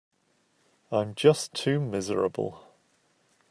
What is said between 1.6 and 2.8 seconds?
miserable.